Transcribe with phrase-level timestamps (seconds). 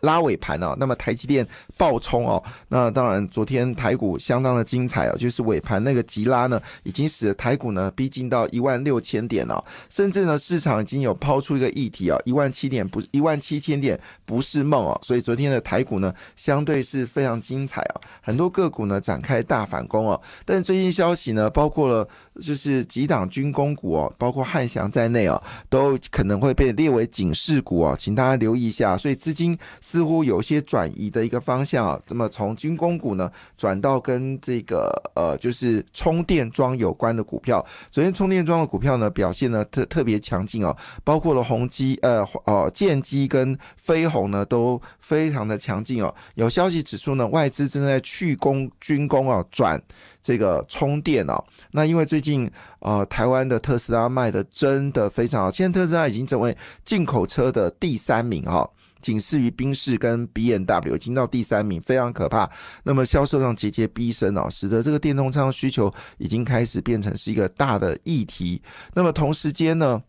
[0.00, 22.06] 拉尾盘哦，那么台积电爆冲哦，那当然昨天台股相当的精彩哦，就是尾盘那个急拉呢，已经使得台股呢逼近到一万六千点哦，甚至呢市场已经有抛出一个议题哦，一万七点不一万七千点不是梦哦，所以昨天的台股呢相对是非常精彩哦，很多个股呢展开大反攻哦，但最近消息呢包括了
[22.42, 29.56] 就是几档军工股哦，包括汉翔在内哦，都可能会被列为警示股哦，请大家留意一下，所以资金。
[29.80, 37.64] 似乎有些转移的一个方向啊，那么从军工股呢转到跟这个呃就是充电桩有关的股票。
[37.90, 46.14] 昨天充电桩的股票呢表现呢特特别强劲哦，包括了宏基呃哦建基跟飞鸿呢都非常的强劲哦。
[46.34, 49.80] 有消息指出呢，外资正在去工军工啊转
[50.26, 51.40] 这个充电哦。
[51.70, 58.68] 那因为最近呃台湾的特斯拉卖的真的非常好，现在特斯拉已经成为进口车的第三名哈。
[59.00, 62.50] 仅次于宾士跟 B N W，已经到第三名，非常可怕。
[62.82, 68.60] 那么销售量节节逼升哦，使得这个电动车需求已经开始变成是一个大的议题。
[68.94, 70.02] 那么同时间呢？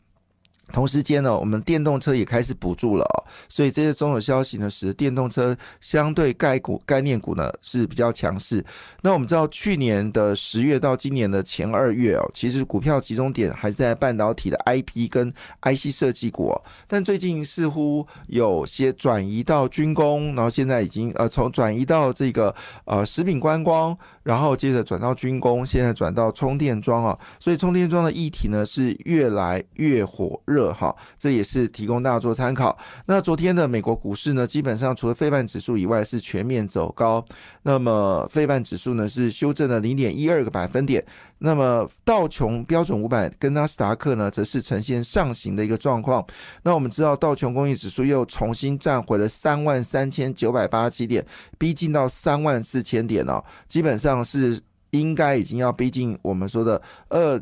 [0.74, 8.64] 同时间呢，我们电动车也开始补助了哦，所以这些综合消息呢，使得电动车相对概股概念股呢是比较强势。
[9.02, 16.54] 那我们知道，去年的十月到今年的前二月哦，其实股票集中点还是在半导体的 IP 跟 IC 设计股，
[16.86, 30.57] 但最近似乎有些转移到军工，然后现在已经呃从转移到这个呃食品观光，然后接着转到军工，现在转到充电桩啊，所以充电桩的议题呢是越来越火热。
[30.58, 32.76] 热哈，这也是提供大家做参考。
[33.06, 37.24] 那昨天的美国股市呢，基本上除了费半指数以外是全面走高。
[37.62, 41.06] 那么费半指数呢是修正了零点一二个百分点。
[41.40, 46.26] 那么道琼标准五百跟纳斯达克呢，则是呈现上行的一个状况。
[46.64, 51.24] 那我们知道道琼工业指数又重新站回了三万三千九百八十七点，
[51.60, 54.60] 逼近到三万四千点哦，基本上是
[54.90, 57.40] 应该已经要逼近我们说的二。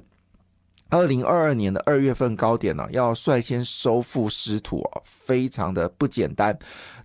[0.95, 6.57] 二零二二年的二月份高点呢，要率先收复失土哦，非常的不简单。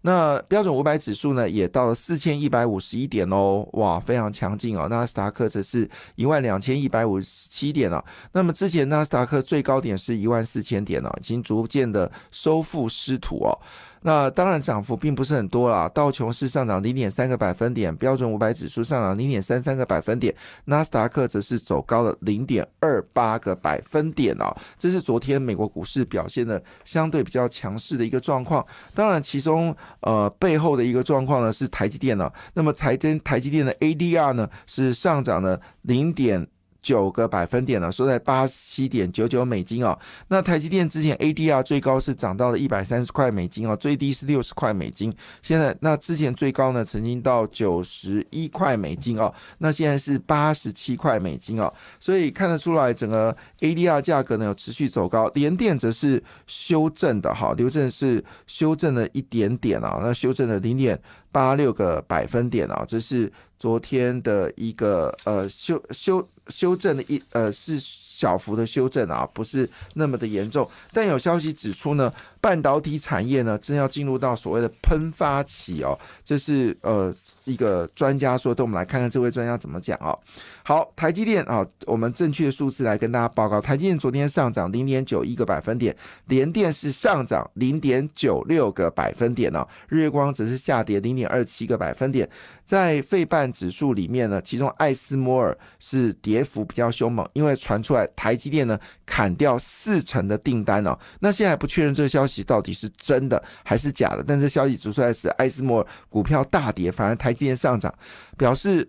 [0.02, 4.86] 那标准五百指数呢，也到了四千一百五十一点哦，哇，非常强劲哦。
[4.88, 8.02] 纳斯达克则是一万两千一百五十七点了。
[8.30, 13.58] 那么之前纳斯达克最高点是一万四千点了，已经逐渐的收复失土哦。
[14.02, 20.34] 那当然涨幅并不是很多啦，道琼斯上涨零点三个百分点，标准五百指数上涨零点三三个百分点，
[20.64, 24.56] 纳斯达克则是走高了零点二八个百分点哦。
[24.78, 28.64] 这是昨天美国股市表现的相对比较强势的一个状况。
[28.94, 32.32] 当然，其中呃背后的一个状况呢是台积电了。
[32.54, 36.46] 那么台跟台积电的 ADR 呢是上涨了零点。
[36.82, 39.98] 九个百分点了，收在八十七点九九美金哦。
[40.28, 45.14] 那台积电之前 ADR 最高是涨到了一百三十块美金哦，最低是六十块美金。
[45.42, 51.72] 现在那之前最高呢，曾经到九十一块美金哦，那现在是八十七块美金哦。
[51.98, 66.26] 所以看得出来，整个 ADR 价格呢有持续走高，联电则是修正的哈，刘正是修正了一点点啊，那修正了零点八六个百分点啊，这是昨天的一个呃修修。
[66.50, 67.78] 修正的一呃是
[68.20, 70.68] 小幅的修正啊，不是那么的严重。
[70.92, 77.14] 但有消息指出呢，半导体产业呢正要进入到所谓的喷发期哦，这是呃
[77.44, 78.62] 一个专家说的。
[78.62, 80.16] 我们来看看这位专家怎么讲哦。
[80.62, 83.58] 好，台积电啊，我们正确数字来跟大家报告。
[83.58, 92.28] 台积电昨天上涨零点九一个百分点，联电是上涨零点九六个百分点哦，日月光则是下跌零点二七个百分点。
[92.66, 100.98] 在费半指数里面呢，其中艾斯摩尔是跌幅比较凶猛，因为传出来台积电呢砍掉四成的订单哦。
[101.20, 107.92] 那现在不确认这个消息到底是真的还是假的，但这消息指出来是艾斯摩尔股票大跌，反而台积电上涨，
[108.36, 108.88] 表示。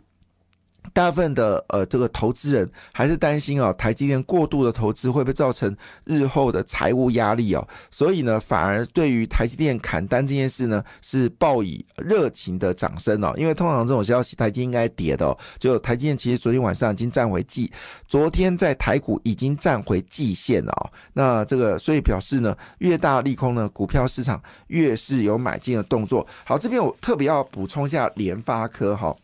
[0.93, 5.73] 大部分的呃，这个投资人还是担心啊，台积电过度的投资会不会造成
[6.03, 7.65] 日后的财务压力哦？
[7.89, 13.33] 所以呢，反而对于台积电砍单这件事呢，是报以热情的掌声哦。
[13.37, 15.37] 因为通常这种消息，台积应该跌的。
[15.59, 17.71] 就台积电其实昨天晚上已经站回季，
[18.07, 20.91] 昨天在台股已经站回季线了哦。
[21.13, 26.27] 那这个所以表示呢，越大利空呢，股票市场越是有买进的动作。
[26.43, 29.15] 好，这边我特别要补充一下联发科哈。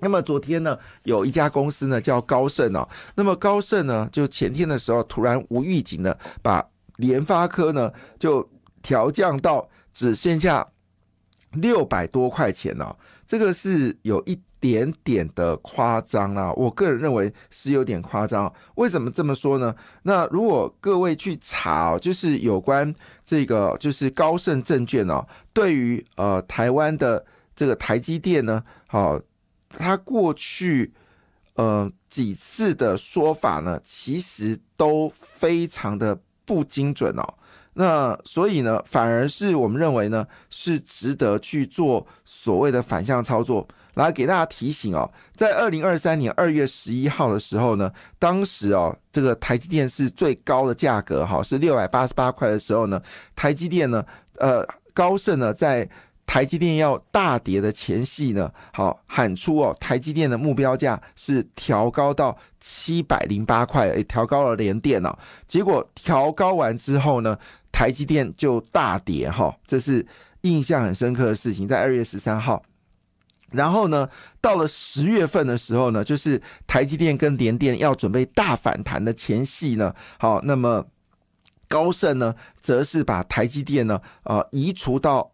[0.00, 6.64] 那么昨天呢，有一家公司呢叫高盛哦，那么高盛呢就前天的时候突然无预警的把
[6.96, 8.48] 联发科呢就
[8.82, 10.66] 调降到只剩下
[11.52, 12.94] 六百多块钱哦，
[13.26, 18.52] 这个是有一点点的夸张啊，我个人认为是有点夸张。
[18.74, 19.74] 为什么这么说呢？
[20.02, 22.92] 那如果各位去查，就是有关
[23.24, 27.24] 这个就是高盛证券哦，对于呃台湾的
[27.54, 29.20] 这个台积电呢，好。
[29.70, 30.92] 他过去
[31.54, 37.34] 呃几次的说法呢，其实都非常的不精准哦。
[37.74, 43.68] 那所以呢，反而是我们认为呢，是值得去做所谓的反向操作。
[43.94, 53.02] 来给大家提醒哦，在二零二三年二月十一号的时候呢，当时哦这个台积电是最高的价格哈，是六百八十八块的时候呢，
[53.34, 54.04] 台积电呢，
[54.38, 55.88] 呃高盛呢在。
[56.28, 65.18] 台积电要大跌的前夕呢，好喊出哦，台积电的目标价是调高到七百零八块，诶，调高了连电哦。
[65.48, 67.38] 结果调高完之后呢，
[67.72, 70.06] 台积电就大跌哈，这是
[70.42, 72.62] 印象很深刻的事情，在二月十三号。
[73.50, 74.06] 然后呢，
[74.42, 80.84] 到了十月份的时候呢，就是台积电跟联电要准备大反弹的前夕呢，好，那么
[81.68, 85.32] 高盛呢，则是把台积电呢，呃，移除到。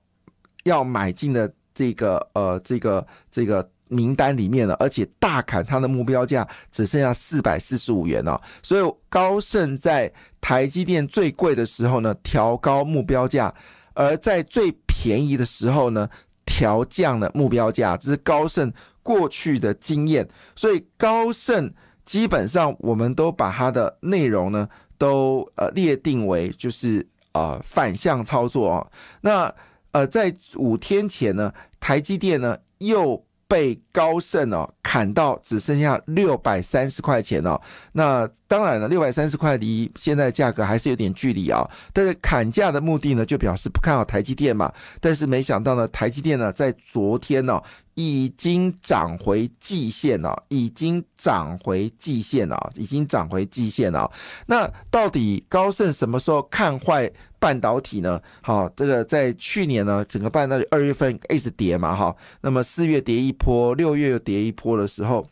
[0.65, 8.41] 要买进的这个呃这个这个名单里面了，而且大砍它的目标价只剩下四百四十五元了。
[8.63, 13.55] 所以高盛在台积电最贵的时候呢，调高目标价；
[13.93, 16.09] 而在最便宜的时候呢，
[16.45, 17.97] 调降了目标价。
[17.97, 18.73] 这是高盛
[19.03, 20.27] 过去的经验。
[20.57, 21.73] 所以高盛
[22.05, 28.87] 基本上我们都把它的内容呢，都呃列定为就是呃反向操作啊。
[29.21, 29.55] 那
[29.95, 37.61] 呃，在五天前呢，台积电呢又被高盛哦砍到只剩下六百三十块钱哦。
[37.93, 41.65] 那当然了，六百三十块离现在价格还是有点距离啊。
[41.93, 44.73] 但是砍价的目的呢，就表示不看好台积电嘛。
[45.01, 47.63] 但是没想到呢，台积电呢在昨天呢
[47.95, 54.11] 已经涨回季线了，已经涨回季线了，已经涨回季线了。
[54.47, 57.11] 那到底高盛什么时候看坏？
[57.41, 58.19] 半导体呢？
[58.41, 65.29] 好，这个在去年呢，整个半导体二月份一直跌嘛，哈，那么四月跌一波，六月又跌一波的时候，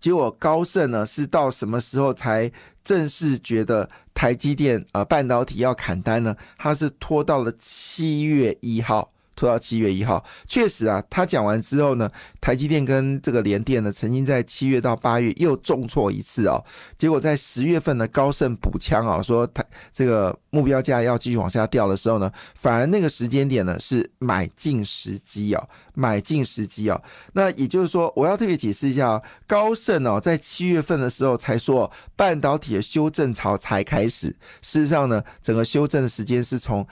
[0.00, 2.50] 结果高盛呢是到什么时候才
[2.82, 6.36] 正式觉得台积电呃半导体要砍单呢？
[6.56, 9.12] 它是拖到了七月一号。
[9.38, 16.60] 拖到七月一号，确实啊，他讲完之后呢，台积电跟这个联电呢，曾经在七月到八月又重挫一次哦，
[16.98, 27.00] 结果在十月份呢，高盛补枪啊，说台这个目标价要继续往下掉的时候呢，反而那个时间点呢是买进时机哦，买进时机哦，
[27.34, 34.26] 那也就是说，我要特别解释一下哦，高盛哦，在七月份的时候才说半导体的修正潮才开始，
[34.62, 36.84] 事实上呢，整个修正的时间是从。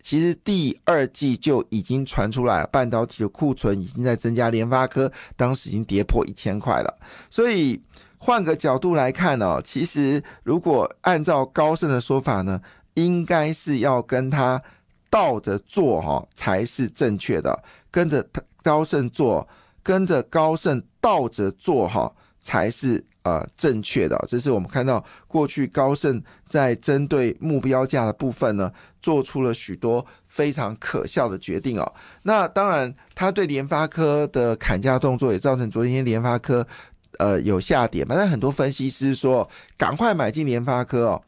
[0.00, 4.48] 其实第二季就已经传出来，半导体的库存已经在增加。
[4.50, 6.98] 联发科当时已经跌破一千块了，
[7.30, 7.80] 所以
[8.18, 12.60] 换个角度来看呢，其实如果按照高盛的说法呢，
[12.94, 14.62] 应该是要跟他
[15.10, 17.62] 倒着做哈，才是正确的。
[17.90, 18.26] 跟着
[18.62, 19.48] 高盛做，
[19.82, 22.12] 跟着高盛倒着做哈，
[22.42, 23.04] 才是。
[23.24, 31.94] 呃，正确的，这是我们看到过去高盛在针对目标价的部分呢，做出了许多非常可笑的决定哦。
[32.24, 36.66] 那当然，他对联发科的砍价动作也造成昨天联发科
[37.18, 38.16] 呃有下跌嘛。
[38.18, 41.22] 但很多分析师说，赶快买进联发科哦。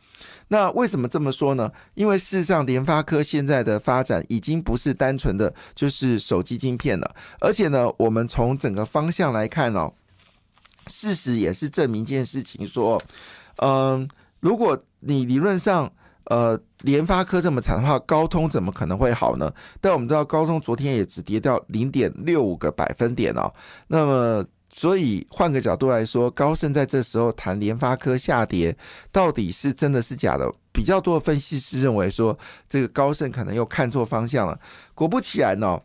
[0.48, 1.70] 那为什么这么说呢？
[1.94, 9.92] 因为事实上，联发科现在的发展已经不是单纯的就是手机晶片了，而且呢，我们从整个方向来看哦。
[10.86, 13.00] 事实也是证明一件事情，说，
[13.56, 14.08] 嗯，
[14.40, 15.90] 如果你理论上，
[16.24, 19.52] 呃，联发科这么惨的话，高通怎么可能会好呢？
[19.80, 23.52] 但我们知道，高通昨天也只跌掉零点六五个百分点哦。
[23.88, 28.74] 那么，所以换个角度来说，高盛在这时候谈联发科下跌，
[29.12, 30.50] 到底是真的是假的？
[30.72, 32.36] 比较多的分析师认为说，
[32.68, 34.58] 这个高盛可能又看错方向了。
[34.94, 35.78] 果不其然呢，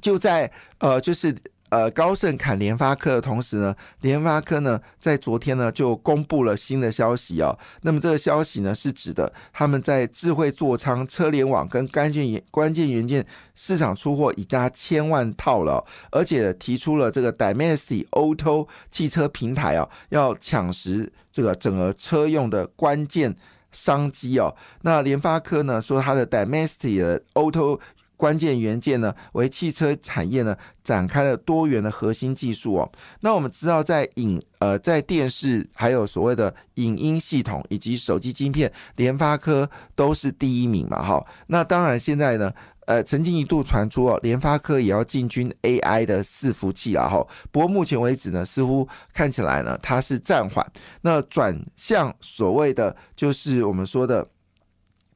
[0.00, 1.36] 就在呃，就是。
[1.70, 7.56] 呃，高盛砍联发科的同时呢，联发科呢在昨天呢就公布了新的消息哦。
[7.82, 13.24] 那么这个消息呢是指的他们在智慧座舱、车联网跟关键关键元件
[13.54, 23.36] 市场出货已达千万套了，而且提出了这个 Dimensity Auto 汽车平台哦，要抢食这个整个车用的关键
[23.70, 24.52] 商机哦。
[24.82, 27.78] 那联发科呢说它的 Dimensity 的 Auto
[28.20, 32.92] 关键元件呢，为汽车产业呢展开了多元的核心技术哦。
[33.20, 41.24] 那我们知道，在影呃在电视还有所谓的影音系统以及手机晶片，联发科都是第一名嘛哈。
[41.46, 42.52] 那当然现在呢。
[42.86, 47.24] 呃，曾经一度传出哦，联发科也要进军 AI 的伺服器了哈。
[47.52, 50.66] 不过目前为止呢，似乎看起来呢，它是暂缓，
[51.02, 54.26] 那转向所谓的就是我们说的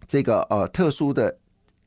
[0.07, 1.37] 这个呃特殊的。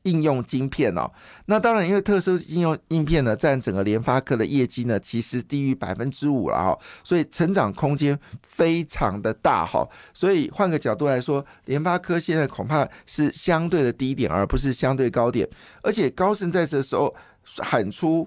[0.08, 1.10] 应用晶片哦，
[1.46, 9.86] 那当然，因为特殊应用晶片呢，占整个联发科的业绩呢，其实低于百分之五了哈，所以成长空间非常的大哈。
[10.14, 15.48] 所以换个角度来说，联发科现在恐怕是相对的低点，而不是相对高点。
[15.82, 17.14] 而且高盛在这时候
[17.58, 18.26] 喊出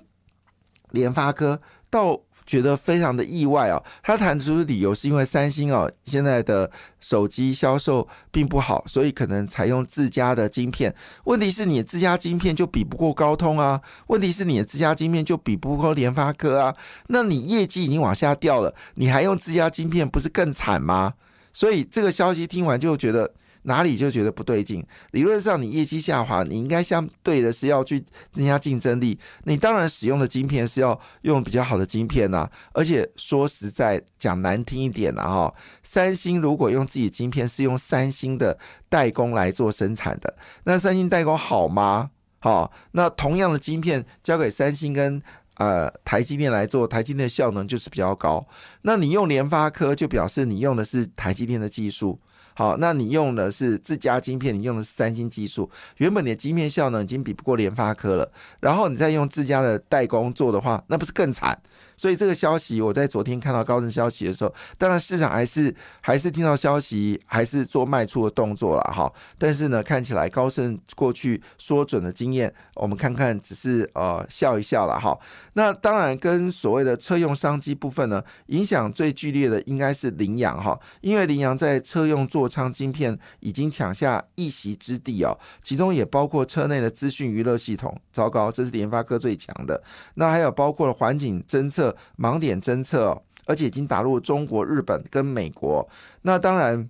[0.92, 1.60] 联发科
[1.90, 2.22] 到。
[2.52, 10.94] 觉得非常的意外哦，他谈出的理由是因为三星哦现在的手机销售并不好，所以可能采用自家的晶片。
[11.24, 16.76] 问题是你的自家晶片就比不过高通啊，问题是你的自家晶片就比不过联发科啊，
[17.08, 21.14] 那你业绩已经往下掉了，你还用自家晶片，不是更惨吗？
[21.54, 23.32] 所以这个消息听完就觉得。
[23.64, 24.86] 哪里就觉得不对劲？
[25.12, 29.20] 理论上，你业绩下滑，你应该相对的是要去增加竞争力。
[29.44, 32.50] 你当然使用的晶片是要用比较好的晶片呐。
[32.74, 35.54] 而且说实在讲难听一点啊，哈，
[35.84, 38.58] 三星如果用自己晶片是用三星的
[38.90, 42.10] 代工来做生产的，那三星代工好吗？
[42.40, 45.22] 好，那同样的晶片交给三星跟
[45.58, 48.44] 呃台积电来做，台积电的效能就是比较高。
[48.82, 52.20] 那你用联发科，就表示你用的是台积电的技术。
[52.62, 61.60] 好，那你用的是自家晶片，你用的是三星技术，原本你的晶片效能已经比不过联发科了，然后你再用自家的代工做的话，那不是更惨？
[62.02, 69.14] 所以这个消息，我在昨天看到高盛消息的时候，当然市场还是还是听到消息，还是做卖出的动作了哈。
[69.38, 75.16] 但是呢，看起来高盛过去说准的经验，我们看看只是呃笑一笑了哈。
[75.54, 87.96] 那当然跟所谓的车用商机部分呢，影响最剧烈的应该是羚羊哈，因为羚羊在车用座舱晶片已经抢下一席之地哦，其中也包括车内的资讯娱乐系统。
[88.12, 89.80] 糟糕，这是联发科最强的。
[90.16, 91.91] 那还有包括了环境侦测。
[92.18, 95.88] 盲点侦测，而且已经打入中国、日本跟美国。
[96.24, 96.90] 那当然，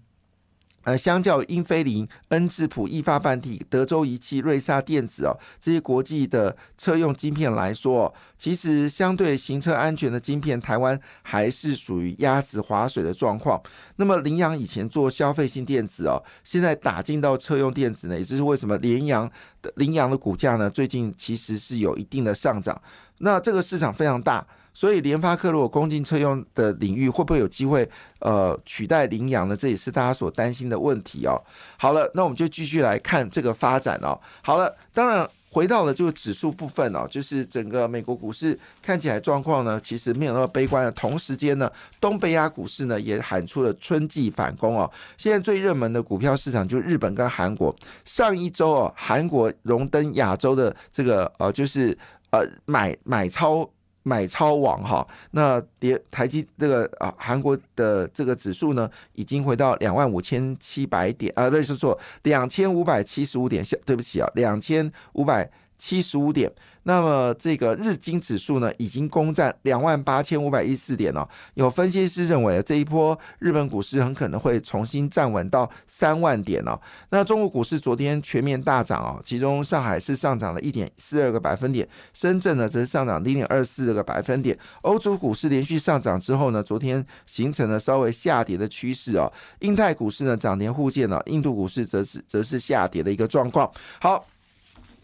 [0.84, 13.62] 呃，相较英飞凌、恩智浦、易发半体、德州仪器、瑞萨电子哦这些国际的车用晶片来说，其实相对行车安全的晶片，台湾还是属于鸭子划水的状况。
[13.98, 19.29] 那么，羚羊以前做消费性电子哦，现在打进到车用电子呢，也就是为什么羚羊
[19.62, 22.81] 的羚羊的股价呢，最近其实是有一定的上涨。
[23.20, 24.43] 那这个市场非常大。
[24.74, 27.88] 所以联发科如果攻进车用的领域，会不会有机会
[28.20, 29.56] 呃取代羚羊呢？
[29.56, 31.36] 这也是大家所担心的问题哦。
[31.78, 34.20] 好了，那我们就继续来看这个发展哦。
[34.42, 40.92] 好了，当然回到了就是指数部分哦，就是整个美国股市看起来状况呢，其实没有那么悲观的。
[40.94, 44.90] 同时间呢，东北亚股市呢也喊出了春季反攻哦。
[45.18, 47.75] 现在最热门的股票市场就是日本跟韩国。
[48.06, 51.98] 上一周哦，韩国荣登亚洲的这个呃，就是
[52.32, 53.70] 呃买买超。
[54.03, 65.50] 买超网哈，那跌台积这个啊，韩国的这个指数呢，已经回到两万五千七百点啊，对，是错，两千五百七十五点，对不起啊，两千五百
[65.81, 66.51] 七十五点。
[66.83, 71.27] 那么这个日经指数呢，已经攻占两万八千五百一十四点了。
[71.53, 76.79] 有分析师认为，这一波日本股市很可能会重新站稳到三万点了。
[77.09, 84.57] 那中国股市昨天全面大涨哦，其中上海是上涨了一点四二个百分点，深圳呢则是上涨零点二四个百分点。
[84.81, 89.31] 欧洲股市连续上涨之后呢，昨天形成了稍微下跌的趋势哦。
[89.59, 93.71] 印太股市呢涨跌互见了，印度股市则是则是下跌的一个状况。
[94.00, 94.25] 好。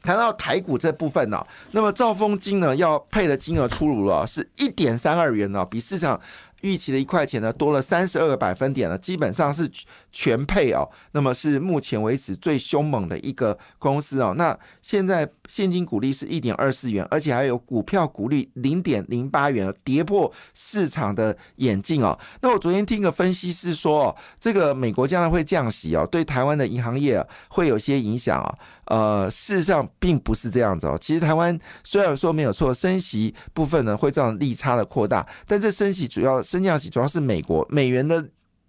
[0.04, 6.20] 谈到台股这部分呢，那么兆丰金呢要配的金额出炉了，是一点三二元呢，比市场。
[6.62, 9.70] 预期的一块钱呢，多了三十二个百分点了，基本上是
[10.12, 10.90] 全配哦。
[11.12, 14.34] 那么是目前为止最凶猛的一个公司哦。
[14.36, 22.18] 那现在现金股利是一点二四元，而且还有股票股利零点零八元，跌破市场的眼镜哦。
[22.42, 28.56] 那我昨天听个分析师说，这个美国将来会降息哦，对台湾的银行业会有些影响啊。
[28.86, 30.98] 呃，事实上并不是这样子哦。
[31.02, 36.42] 其实台湾虽然说没有错，升息部分呢会造成利差的扩大，但这升息主要。
[36.42, 38.26] 升降息主要是美国美元的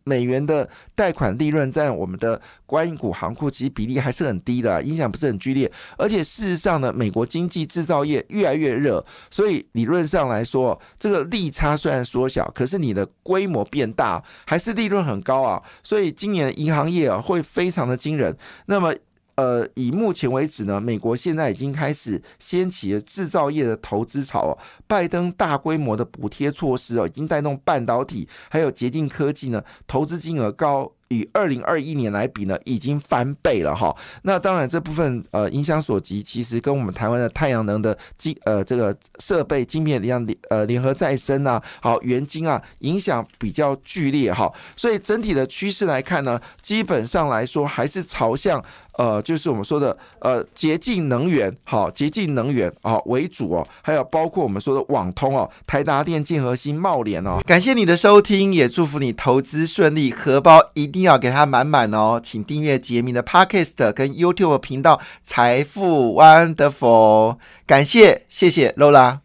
[0.09, 5.71] 美元的贷款利润占我们的关股行库其实比例还是很低的，影响不是很剧烈。
[5.99, 15.63] 而且事实上呢，美国经济制造业越来越热，所以理论上来说，这个利差虽然缩小，可是你的规模变大，还是利润很高啊。
[15.83, 18.35] 所以今年银行业啊会非常的惊人。
[18.67, 18.95] 那么
[19.39, 24.59] 呃，以目前为止呢，美国现在已经开始掀起了制造业的投资潮哦。
[24.89, 30.93] 拜登大规模的补贴措施哦，已经带动半导体还有洁净科技呢，投资金额高。
[31.09, 33.95] 与二零二一年来比呢，已经翻倍了哈。
[34.23, 44.53] 那当然这部分呃影响所及，其实跟我们台湾的太阳能的晶呃这个设备晶片一样联呃联合再生啊，好元晶啊，影响比较剧烈哈。
[44.77, 48.63] 所以整体的趋势来看呢，基本上来说还是朝向。
[48.99, 57.41] 呃，就是我们说的呃洁净能源，好洁净能源啊为主哦，还有包括我们说的网通哦，台达电、建和新、茂联哦。
[57.47, 62.21] 感谢你的收听，也祝福你投资顺利，荷包一定定要给它满满哦。
[62.23, 69.21] 请订阅杰明的 Podcast 跟 YouTube 频道财富 Wonderful，感谢谢谢 Lola。